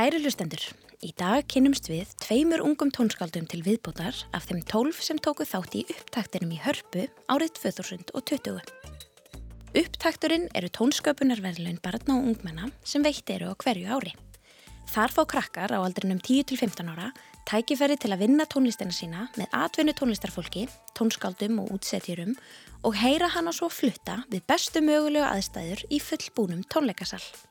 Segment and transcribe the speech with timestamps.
[0.00, 0.62] Kæri hlustendur,
[1.04, 5.74] í dag kynnumst við tveimur ungum tónskáldum til viðbótar af þeim tólf sem tóku þátt
[5.76, 8.62] í upptaktinum í Hörpu árið 2020.
[9.76, 14.14] Upptakturinn eru tónsköpunarverðlun barna og ungmenna sem veitt eru á hverju ári.
[14.88, 17.10] Þar fá krakkar á aldrinum 10-15 ára
[17.52, 20.64] tækifæri til að vinna tónlistina sína með atvinnu tónlistarfólki,
[20.96, 22.32] tónskáldum og útsetjurum
[22.88, 27.49] og heyra hana svo flutta við bestu mögulegu aðstæður í fullbúnum tónleikasall.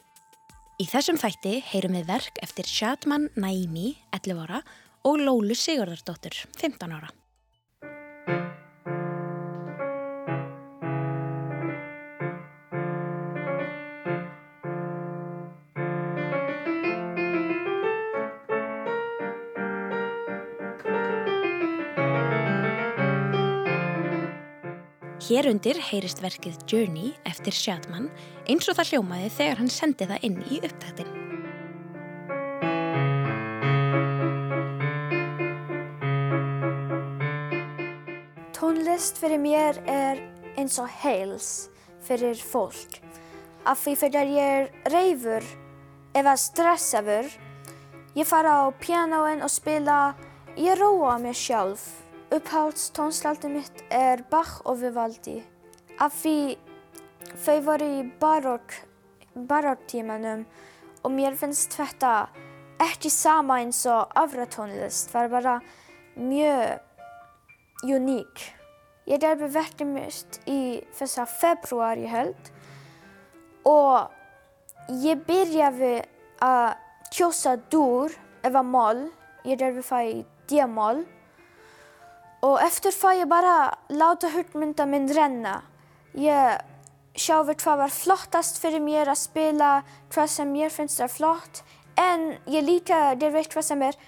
[0.79, 4.61] Í þessum þætti heyrum við verk eftir Shadman Naimi, 11 ára,
[5.03, 7.09] og Lólu Sigurðardóttur, 15 ára.
[25.29, 28.07] Hér undir heyrist verkið Journey eftir Shadman
[28.49, 31.11] eins og það hljómaði þegar hann sendi það inn í upptættin.
[38.57, 40.25] Tónlist fyrir mér er
[40.57, 41.53] eins og heils
[42.09, 42.97] fyrir fólk.
[43.69, 45.45] Af því fyrir ég er reyfur
[46.17, 47.29] eða stressaður,
[48.17, 50.15] ég fara á pianoin og spila,
[50.57, 52.08] ég róa mér sjálf.
[52.29, 55.39] Upphaldstónslaldið mitt er Bach og Vivaldi.
[55.97, 56.59] Af því
[57.41, 58.75] þau voru í barokk,
[59.49, 60.43] barokktímanum
[61.01, 62.29] og mér finnst þetta
[62.85, 65.09] ekki sama eins og afra tónlist.
[65.09, 65.55] Það var bara
[66.21, 68.45] mjög uník.
[69.09, 70.61] Ég gerði verkið mitt í
[71.01, 72.55] þessa februar ég held
[73.65, 75.95] og ég byrjaði
[76.45, 76.75] að
[77.09, 78.13] kjósa dúr
[78.45, 79.07] eða mól.
[79.49, 81.07] Ég gerði það í D-mól
[82.45, 85.61] og eftir fæ ég bara láta hugmynda minn renna.
[86.15, 86.61] Ég
[87.19, 89.71] sjáði hvað var flottast fyrir mér að spila,
[90.13, 91.63] hvað sem mér finnst er flott,
[91.99, 93.99] en ég líka, veit hvað sem er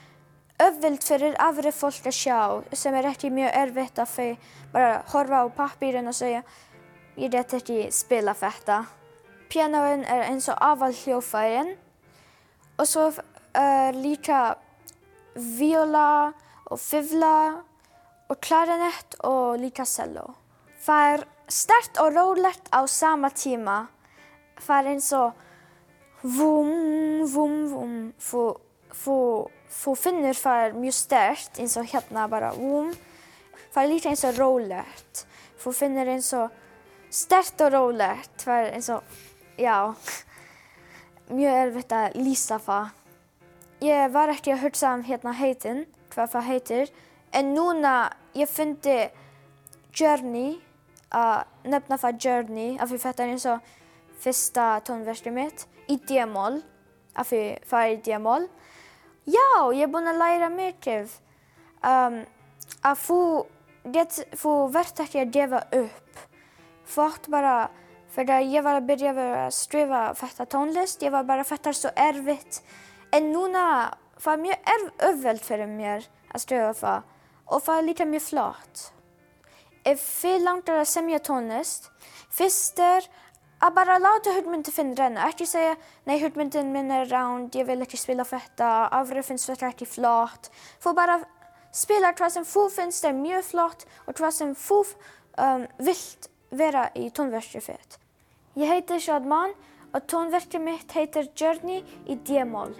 [0.61, 2.39] öðvild fyrir aðri fólk að sjá,
[2.73, 4.29] sem er ekki mjög erfitt að þau
[4.73, 6.43] bara horfa á pappirinn og segja
[7.19, 8.83] ég get ekki spila þetta.
[9.51, 11.73] Pianoin er eins og aðval hljófærin
[12.79, 13.09] og svo
[13.57, 14.55] er líka
[15.35, 16.31] viola
[16.71, 17.33] og fifla
[18.31, 20.37] og klarinett og líka cello.
[20.81, 23.89] Það er stert og rólegt á sama tíma.
[24.61, 25.41] Það er eins og
[26.23, 27.97] vum, vum, vum.
[29.71, 32.93] Þú finnur það er mjög stert eins og hérna bara vum.
[33.73, 35.25] Það er líka eins og rólegt.
[35.61, 36.55] Þú finnur eins og
[37.11, 38.33] stert og rólegt.
[38.45, 39.19] Það er eins og,
[39.59, 39.77] já,
[41.31, 42.97] mjög erfitt að lýsa það.
[43.81, 46.91] Ég var ekki að hugsa um hérna heitin, hvað það heitir,
[47.33, 47.93] en núna
[48.37, 48.97] ég fyndi
[49.95, 50.59] Journey,
[51.11, 53.71] að nefna það Journey af því þetta er eins og
[54.21, 56.61] fyrsta tónverkið mitt í D-mól,
[57.17, 58.45] af því það er í D-mól.
[59.29, 61.11] Já, ég er búinn að læra mikið.
[61.85, 62.21] Um,
[62.85, 63.19] að þú,
[64.39, 66.23] þú verðt ekki að gefa upp.
[67.01, 67.55] Átt bara,
[68.11, 71.79] fyrir að ég var að byrja að skrifa þetta tónlist, ég var bara þetta er
[71.79, 72.61] svo erfitt.
[73.15, 73.63] En núna,
[74.23, 74.73] er mjög
[75.07, 77.09] öðvöld fyrir mér að skrifa það
[77.51, 78.85] og það er líka mjög flott.
[79.87, 81.89] Ef þið langar að semja tónlist,
[82.31, 83.07] fyrst er
[83.61, 85.27] að bara láta hugmyndin finna renna.
[85.29, 85.75] Ekki segja,
[86.09, 90.51] nei hugmyndin minn er ránd, ég vil ekki spila þetta, afrið finnst þetta ekki flott.
[90.81, 91.19] Þú bara
[91.71, 96.89] spila hvað sem þú finnst er mjög flott og hvað sem þú um, vilt vera
[96.97, 97.99] í tónverkið þitt.
[98.59, 99.55] Ég heiti Shadman
[99.91, 102.75] og tónverkið mitt heitir Journey í D-mól.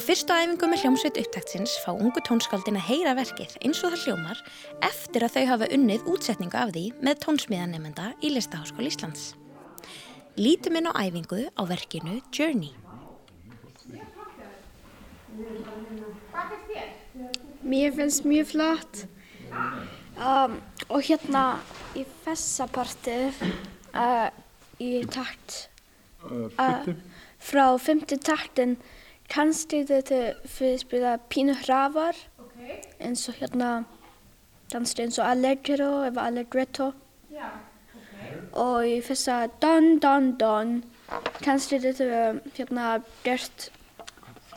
[0.00, 4.04] Á fyrstu æfingu með hljómsveit upptaktsins fá ungu tónskáldin að heyra verkið eins og það
[4.06, 4.38] hljómar
[4.86, 9.26] eftir að þau hafa unnið útsetningu af því með tónsmíðanemenda í Listaháskóli Íslands.
[10.40, 12.72] Lítum inn á æfingu á verkinu Journey.
[17.60, 19.02] Mér finnst mjög flott
[20.16, 20.54] um,
[20.88, 21.42] og hérna
[21.92, 23.18] í þessa parti
[23.92, 24.32] uh,
[24.80, 25.66] í takt
[26.24, 26.88] uh,
[27.36, 28.78] frá fymti taktin
[29.30, 32.80] kannski þetta fyrir spila pínu hrafar okay.
[32.98, 33.70] eins og hérna
[34.72, 36.90] kannski eins og allegro eða allegretto
[37.32, 37.58] yeah.
[37.94, 38.40] okay.
[38.52, 40.80] og í þessa don don don
[41.44, 42.24] kannski þetta
[42.58, 42.88] hérna
[43.26, 43.70] gert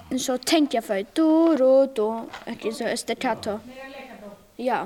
[0.10, 1.30] eins og tengja þau du
[1.62, 2.10] ru du
[2.50, 3.60] ekki eins og staccato
[4.58, 4.86] já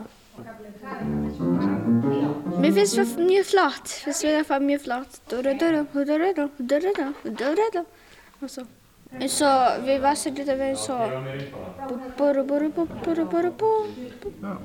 [2.57, 5.16] Mér finnst það mjög flott, finnst það mjög flott.
[5.31, 6.18] Du du du du du
[6.62, 6.89] du
[7.25, 8.68] du du og svo.
[9.18, 10.98] Eins og við þetta að vera svo
[12.18, 13.86] búru búru búru búru búru
[14.42, 14.58] Já.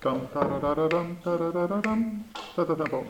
[0.00, 2.04] Dum, da-da-da-da-dum, da-da-da-da-dum.
[2.56, 3.02] Þetta tempo.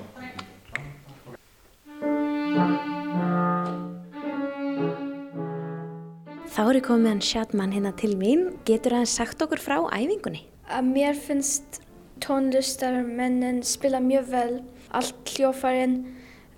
[6.50, 8.48] Þá er ég komið hann Shadman hérna til mín.
[8.66, 10.50] Getur hann sagt okkur frá æfingunni?
[10.70, 11.80] að mér finnst
[12.22, 14.54] tónlistarmennin spila mjög vel
[14.94, 15.96] allt hljófarinn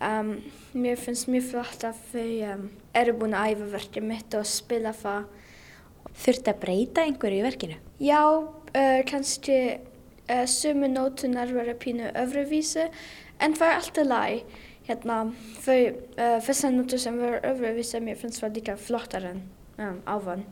[0.05, 0.35] um,
[0.73, 4.93] mér finnst mjög flott að þau um, eru búin að æfa verkið mitt og spila
[4.97, 5.31] það
[6.13, 7.77] Þurfti að breyta einhverju í verkinu?
[8.03, 12.89] já, uh, kannski uh, sumu nótunar vera pínu öfruvísi
[13.41, 14.59] en það er alltaf læg
[14.89, 15.17] hérna,
[15.65, 19.43] þau uh, þessar nótur sem vera öfruvísi mér finnst það líka flottar en
[19.79, 20.45] um, ávan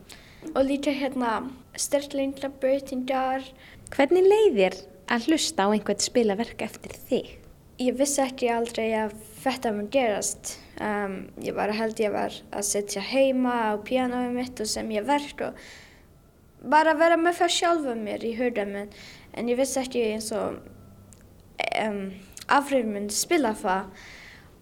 [0.55, 1.43] og líka hérna
[1.77, 3.45] sterklingra breytingar
[3.91, 4.79] Hvernig leiðir
[5.11, 7.40] að hlusta á einhvern spila verk eftir þig?
[7.81, 10.51] Ég vissi ekki aldrei að þetta mun gerast.
[10.81, 15.07] Um, ég var held ég var að setja heima á pianoið mitt og sem ég
[15.07, 15.63] verk og
[16.69, 18.91] bara vera með það sjálfa mér í hörða minn.
[19.33, 20.59] En ég vissi ekki eins og
[21.81, 22.03] um,
[22.53, 24.05] afrið mun spila það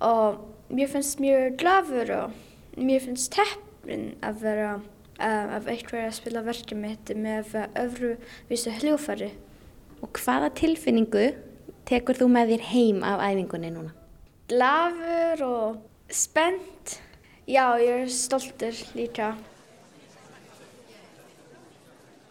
[0.07, 6.17] og mér finnst mjög glafur og mér finnst teppin að vera um, af eitthvað að
[6.21, 7.51] spila verkið mitt með
[7.83, 8.15] öfru
[8.47, 9.33] vísu hljófari.
[9.99, 11.27] Og hvaða tilfinningu
[11.89, 13.93] tekur þú með þér heim af æfingunni núna?
[14.49, 16.99] Glafur og spennt.
[17.49, 19.33] Já, ég er stoltur líka.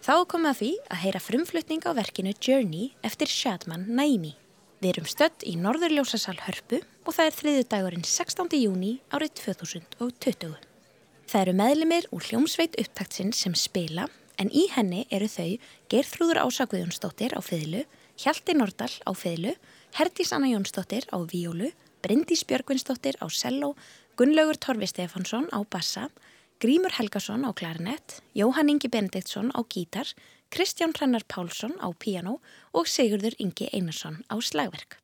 [0.08, 4.36] Þá komið að því að heyra frumflutning á verkinu Journey eftir Shadman Naimi.
[4.78, 8.54] Við erum stödd í Norðurljósasal Hörpu og það er þriðu dagurinn 16.
[8.62, 10.54] júni árið 2020.
[11.28, 14.06] Það eru meðlimir úr hljómsveit upptaktsinn sem spila
[14.38, 15.58] en í henni eru þau
[15.90, 17.82] Geirþrúður Ása Guðjónsdóttir á fiðlu,
[18.18, 19.52] Hjalti Nordal á fiðlu,
[19.94, 21.70] Herdís Anna Jónsdóttir á víólu,
[22.02, 23.76] Bryndís Björgvinsdóttir á selló,
[24.18, 26.08] Gunnlaugur Torfi Stefansson á bassa,
[26.58, 30.10] Grímur Helgason á klarinett, Jóhann Ingi Benediktsson á gítar,
[30.50, 32.40] Kristján Hrannar Pálsson á piano
[32.74, 34.98] og Sigurður Ingi Einarsson á slagverk.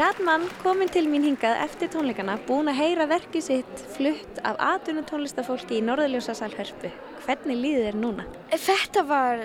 [0.00, 5.02] Shadman kominn til mín hingað eftir tónleikana, búin að heyra verkið sitt flutt af atvinnu
[5.04, 6.88] tónlistafólki í Norðurljósasal Hörpu.
[7.26, 8.24] Hvernig líður þér núna?
[8.48, 9.42] Þetta var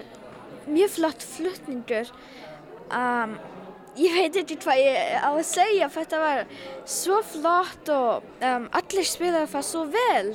[0.63, 2.13] mjög flott flutningur.
[2.88, 3.33] Um,
[4.00, 6.41] ég veit ekki hvað ég á að segja, þetta var
[6.95, 10.33] svo flott og um, allir spilaði það svo vel.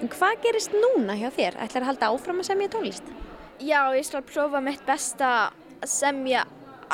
[0.00, 1.60] En hvað gerist núna hjá þér?
[1.62, 3.14] Ætlar að halda áfram að semja tónlist?
[3.62, 5.30] Já, ég skal prófa mitt besta
[5.78, 6.42] að semja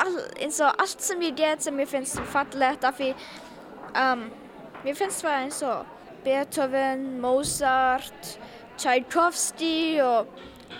[0.03, 3.11] all, eins og allt sem ég get sem ég finnst fallegt af því
[3.95, 4.27] um,
[4.85, 8.35] mér finnst það eins og Beethoven, Mozart,
[8.77, 10.29] Tchaikovsky og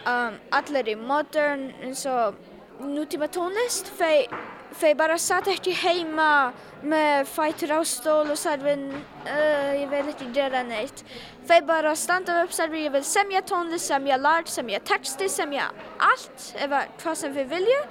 [0.05, 2.37] um, allir í modern eins og
[2.81, 6.51] nútíma tónlist þau bara satt ekki heima
[6.81, 11.03] með fætur á stól og sagði uh, ég vil ekki gera neitt.
[11.49, 15.67] Þau bara standa upp og sagði ég vil semja tónlist, semja lag, semja texti, semja
[15.99, 17.83] allt eða hvað sem þau vilja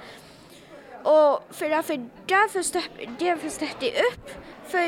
[1.07, 1.97] og fyrir að þau
[3.21, 4.35] gefast ekki upp
[4.71, 4.85] þau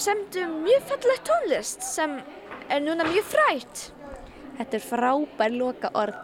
[0.00, 2.18] semdu mjög fallegt tónlist sem
[2.68, 3.90] er núna mjög frætt
[4.56, 6.20] Þetta er frábær loka orð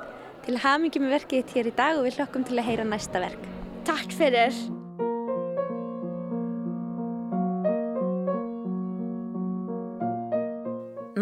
[0.46, 3.42] til hamingi með verkið hér í dag og við hlokkum til að heyra næsta verk.
[3.86, 4.56] Takk fyrir.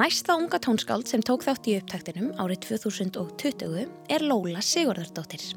[0.00, 5.50] Næsta unga tónskáld sem tók þátt í upptaktinum árið 2020 er Lóla Sigurðardóttir.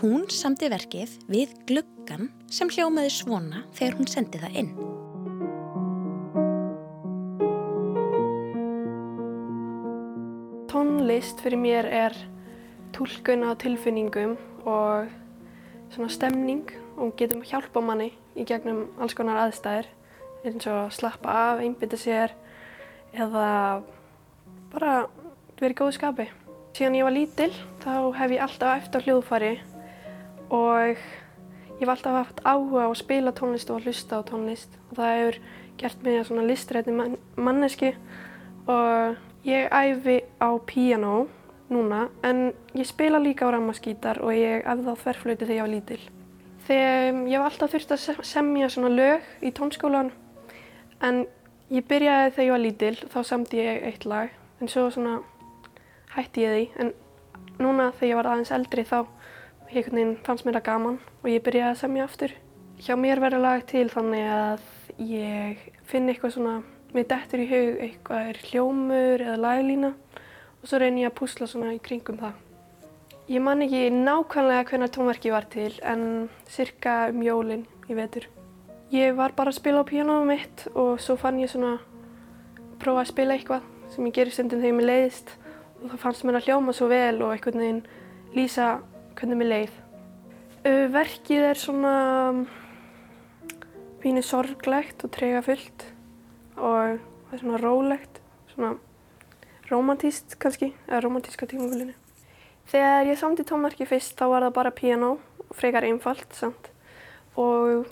[0.00, 4.70] Hún samti verkið við gluggan sem hljómaði svona þegar hún sendi það inn.
[10.72, 12.16] Tónlist fyrir mér er
[12.96, 15.12] tólkun á tilfinningum og
[15.92, 19.90] svona stemning og getum hjálpa manni í gegnum alls konar aðstæðir
[20.48, 22.32] eins og slappa af, einbita sér
[23.12, 23.82] eða
[24.72, 24.94] bara
[25.60, 26.26] verið góðu skapi.
[26.72, 27.52] Síðan ég var lítil
[27.84, 29.52] þá hef ég alltaf eftir hljóðfari
[30.52, 34.78] og ég hef alltaf haft áhuga á að spila tónlist og að hlusta á tónlist
[34.90, 35.38] og það hefur
[35.80, 37.92] gert mig að svona listræti man manneski
[38.70, 41.26] og ég æfi á piano
[41.72, 45.74] núna en ég spila líka á rammaskítar og ég æfði á þverflöyti þegar ég var
[45.74, 46.02] lítil.
[46.62, 50.12] Þegar ég hef alltaf þurft að semja svona lög í tónskólan
[51.02, 51.24] en
[51.72, 55.14] Ég byrjaði þegar ég var lítil, þá samti ég eitt lag, en svo svona
[56.12, 56.64] hætti ég því.
[56.82, 56.90] En
[57.64, 58.98] núna þegar ég var aðeins eldri þá
[59.72, 62.32] fannst mér það gaman og ég byrjaði að semja aftur.
[62.82, 64.62] Hjá mér verður lag til þannig að
[64.98, 66.54] ég finn eitthvað svona,
[66.92, 71.48] mér dettur í hug eitthvað er hljómur eða laglína og svo reynir ég að púsla
[71.48, 72.34] svona í kringum það.
[73.30, 78.26] Ég man ekki nákvæmlega hvernig tónverki var til en cirka um jólinn í vetur.
[78.92, 81.78] Ég var bara að spila á píanóum mitt og svo fann ég svona
[82.82, 85.36] prófa að spila eitthvað sem ég gerir stundum þegar mér leiðist
[85.82, 87.84] og það fannst mér að hljóma svo vel og einhvern veginn
[88.36, 88.66] lýsa
[89.22, 89.74] hvernig mér leið.
[90.90, 91.90] Verkið er svona
[94.02, 95.84] pínu sorglegt og tregafullt
[96.58, 98.18] og það er svona rólegt,
[98.50, 98.72] svona
[99.70, 101.94] romantíst kannski, eða romantíska tímafélinu.
[102.72, 105.12] Þegar ég samti tónverki fyrst þá var það bara píanó
[105.46, 106.72] og frekar einfalt samt
[107.38, 107.86] og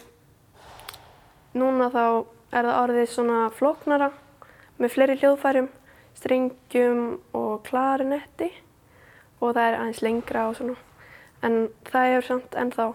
[1.55, 2.03] Núna þá
[2.55, 4.13] er það orðið svona flóknara
[4.83, 5.71] með fleiri hljóðfærum,
[6.19, 7.03] strengjum
[7.35, 8.51] og klarinetti
[9.41, 10.79] og það er aðeins lengra og svona.
[11.47, 12.91] En það er samt ennþá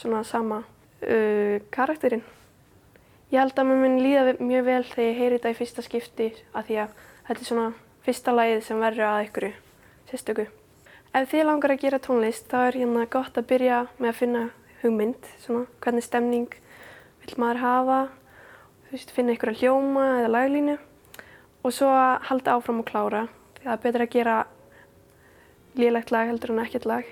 [0.00, 2.24] svona sama uh, karakterinn.
[3.32, 6.28] Ég held að mér minn líða mjög vel þegar ég heyri þetta í fyrsta skipti
[6.54, 6.98] að því að
[7.28, 7.70] þetta er svona
[8.04, 9.48] fyrsta lagið sem verður að ykkur
[10.10, 10.44] sérstöku.
[11.14, 14.42] Ef þið langar að gera tónlist þá er hérna gott að byrja með að finna
[14.82, 16.56] hugmynd, svona hvernig stemning
[17.24, 17.98] vill maður hafa,
[18.84, 20.76] þú veist, finna ykkur að hljóma eða laglínu
[21.64, 21.90] og svo
[22.28, 23.26] halda áfram og klára
[23.56, 24.38] því það er betur að gera
[25.80, 27.06] lélegt lag heldur en ekkert lag.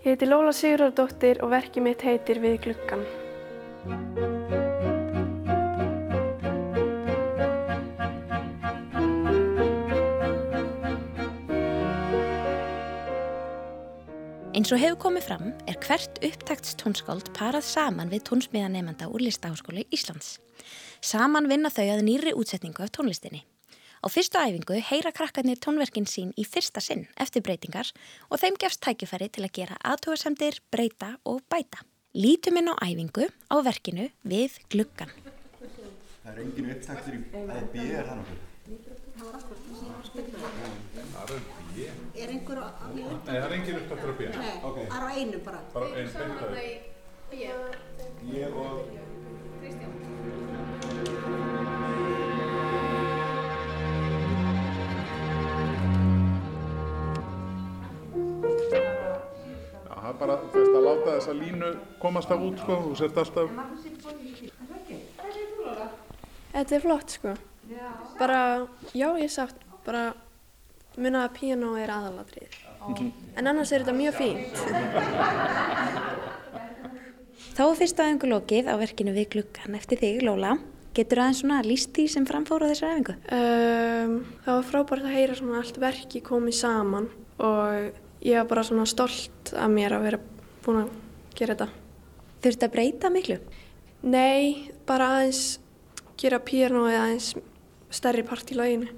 [0.00, 3.02] Ég heiti Lóla Sigurðardóttir og verkið mitt heitir Við gluggan.
[14.56, 20.38] Eins og hefur komið fram er hvert upptaktstónskáld parað saman við tónsmiðanemanda úr Listaháskóli Íslands.
[21.04, 23.44] Saman vinna þau að nýri útsetningu af tónlistinni.
[24.00, 27.90] Á fyrstu æfingu heyra krakkarnir tónverkin sín í fyrsta sinn eftir breytingar
[28.32, 31.84] og þeim gefst tækifæri til að gera aðtóðsendir, breyta og bæta.
[32.16, 35.12] Lítum inn á æfingu á verkinu við gluggan.
[36.24, 38.40] Það er engin upptaktur í að býða er það nokkuð.
[40.40, 41.44] Það er
[41.76, 41.84] B.
[42.16, 42.68] Er einhver á...
[42.96, 44.32] Nei, það er engin upptaktur á B.
[44.32, 45.60] Nei, það er á einu bara.
[45.76, 46.72] Bara einn beintæði.
[48.32, 49.09] Ég og...
[60.10, 61.68] það er bara, veist, að láta þessa línu
[62.02, 63.48] komast af út, sko, þú sért alltaf,
[66.50, 67.34] Þetta er flott sko.
[68.18, 70.08] Bara, já ég sátt, bara
[70.98, 72.56] muna að piano er aðalatrið.
[73.38, 74.54] En annars er þetta mjög fínt.
[77.54, 80.56] Þá er fyrsta æfingu lokið á verkinu við gluggan eftir þig, Lóla.
[80.96, 83.14] Getur aðeins svona líst því sem framfóru á þessari æfingu?
[83.30, 87.06] Um, það var frábært að heyra svona allt verki komið saman
[87.38, 90.20] og ég var bara svona stolt af mér að vera
[90.64, 90.94] búin að
[91.36, 91.68] gera þetta.
[92.40, 93.36] Þurfti að breyta miklu?
[94.00, 95.58] Nei, bara aðeins
[96.20, 97.30] gera píanóið aðeins
[97.92, 98.90] stærri part í laginu.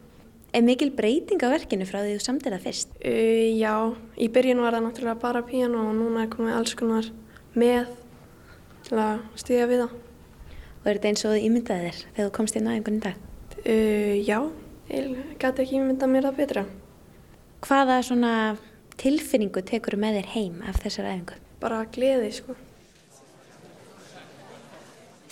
[0.52, 2.90] Er mikil breyting á verkinu frá því þú samtir það fyrst?
[3.00, 3.72] Uh, já,
[4.20, 7.08] í byrjun var það náttúrulega bara píanó og núna er komið alls konar
[7.56, 7.88] með
[8.84, 9.94] til að stíða við það.
[10.82, 13.22] Og er þetta eins og þú ímyndaði þér þegar þú komst inn á einhvern dag?
[13.62, 14.38] Uh, já,
[14.90, 16.66] ég gæti ekki myndað mér það betra.
[17.62, 18.34] Hvaða svona
[19.02, 21.40] tilfinningu tekur með þér heim af þessari æfingu?
[21.62, 22.56] Bara gleði, sko.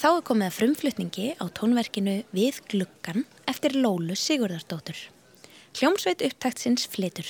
[0.01, 4.97] Þá er komið að frumflutningi á tónverkinu Við gluggan eftir Lólu Sigurðardóttur.
[5.77, 7.29] Hljómsveit upptaktsins flitur.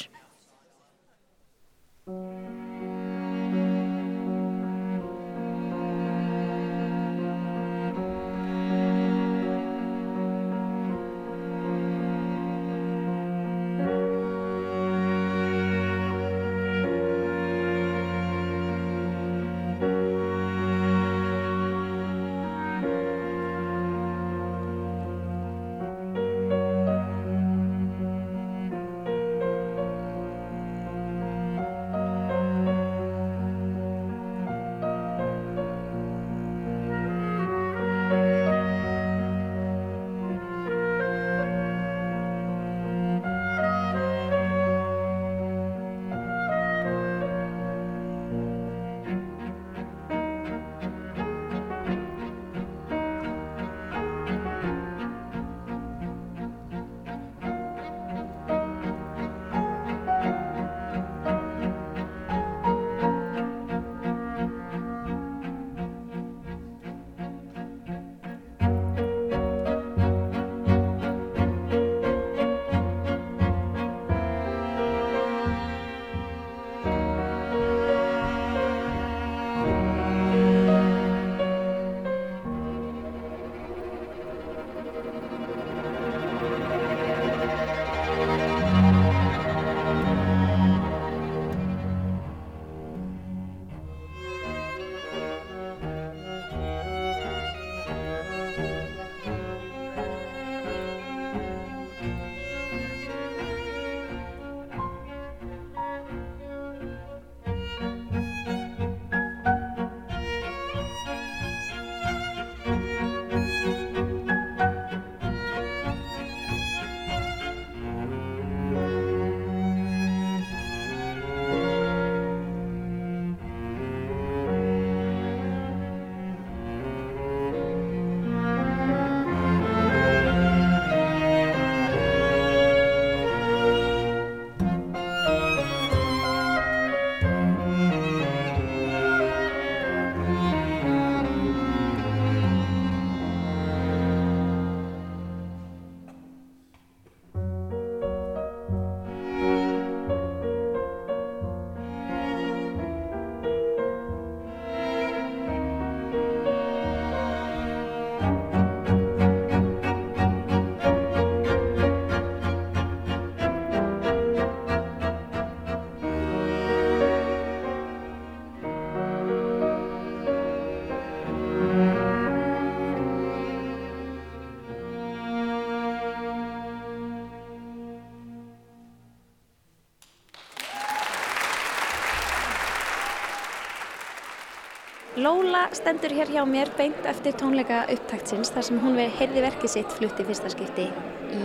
[185.20, 189.92] Lóla stendur hér hjá mér beint eftir tónleika upptaktsins þar sem hún heyrði verkið sitt
[189.92, 191.40] flutti fyrsta skipti í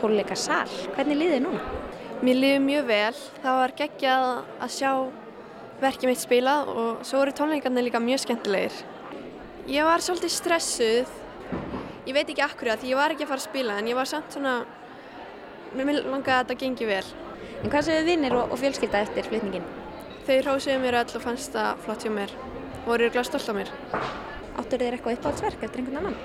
[0.00, 0.66] tónleika sal.
[0.96, 1.60] Hvernig liðið núna?
[2.26, 3.20] Mér liði mjög vel.
[3.44, 4.26] Það var geggjað
[4.66, 4.90] að sjá
[5.84, 8.82] verkið mitt spilað og svo voru tónleikarnir líka mjög skemmtilegir.
[9.70, 11.16] Ég var svolítið stressuð.
[12.08, 14.10] Ég veit ekki akkur því ég var ekki að fara að spila en ég var
[14.10, 14.56] samt svona,
[15.76, 17.04] mér langaði að þetta gengi vel.
[17.62, 19.74] En hvað séu vinnir og, og fjölskylda eftir flutningin?
[20.26, 22.40] Þau hrósuðu mér öll og fannst það flott hjá mér
[22.86, 23.70] voru glæð stolt á mér.
[24.58, 26.20] Áttur þér eitthvað uppáhaldsverk eftir einhvern annan?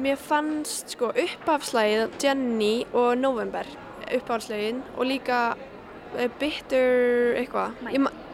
[0.00, 3.66] Mér fannst sko uppáhaldslægið Jenny og November
[4.10, 5.40] uppáhaldslægin og líka
[6.14, 7.74] uh, Bitter eitthvað.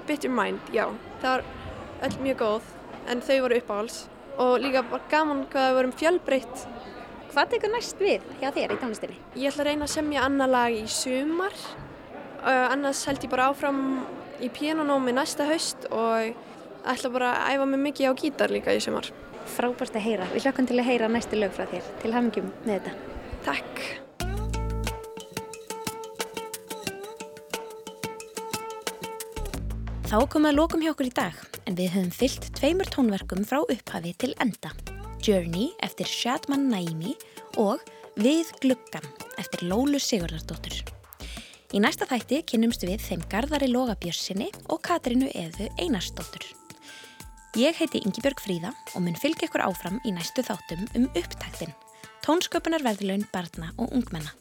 [0.07, 0.87] Bitter Mind, já.
[1.23, 1.45] Það var
[2.07, 2.69] öll mjög góð
[3.11, 3.97] en þau voru uppáhalds
[4.37, 6.67] og líka bara gaman hvað það vorum fjölbreytt.
[7.33, 9.19] Hvað tekur næst við hjá þér í tónlistinni?
[9.37, 11.57] Ég ætla að reyna að semja annar lag í sumar,
[12.43, 13.81] uh, annars held ég bara áfram
[14.41, 16.37] í pianonómi næsta haust og
[16.93, 19.11] ætla bara að æfa mig mikið á gítar líka í sumar.
[19.57, 20.27] Frábært að heyra.
[20.33, 21.91] Við hlökkum til að heyra næstu lög frá þér.
[22.03, 22.93] Til hafingjum með þetta.
[23.47, 23.85] Takk.
[30.07, 33.59] Þá komum að lokum hjá okkur í dag, en við höfum fyllt tveimur tónverkum frá
[33.65, 34.71] upphafi til enda.
[35.27, 37.17] Journey eftir Shadman Naimi
[37.59, 37.83] og
[38.17, 39.05] Við gluggan
[39.37, 40.79] eftir Lólu Sigurðardóttur.
[41.77, 46.47] Í næsta þætti kynnumst við þeim Garðari Logabjörnsinni og Katrínu Eðu Einarsdóttur.
[47.55, 51.71] Ég heiti Ingibjörg Fríða og mun fylgja ykkur áfram í næstu þáttum um upptaktin,
[52.27, 54.33] tónsköpunarverðlaun barna og ungmenna.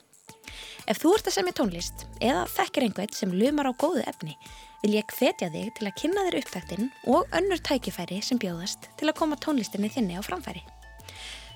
[0.89, 4.36] Ef þú ert að semja tónlist eða þekkir einhvern sem lumar á góðu efni,
[4.82, 9.10] vil ég hvetja þig til að kynna þér upptaktin og önnur tækifæri sem bjóðast til
[9.10, 10.65] að koma tónlistinni þinni á framfæri.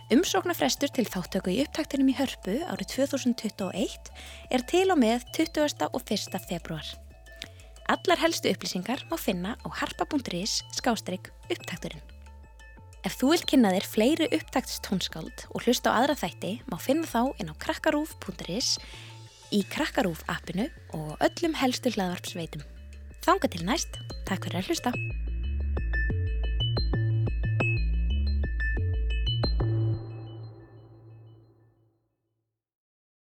[0.09, 4.09] Umsóknarfrestur til þáttöku í upptaktinum í Hörpu árið 2021
[4.49, 5.85] er til og með 20.
[5.91, 6.41] og 1.
[6.49, 6.87] februar.
[7.89, 12.03] Allar helstu upplýsingar má finna á harpa.is skástrygg upptakturinn.
[13.01, 17.33] Ef þú vilt kynna þér fleiri upptaktstónskáld og hlusta á aðra þætti má finna þá
[17.41, 18.75] inn á krakkarúf.is
[19.49, 22.61] í Krakkarúf appinu og öllum helstu hlaðvarpsveitum.
[23.25, 23.97] Þanga til næst,
[24.29, 24.93] takk fyrir að hlusta.